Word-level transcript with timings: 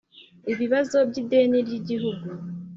ibibazo 0.51 0.97
by'ideni 1.09 1.57
ry'igihugu 1.67 2.27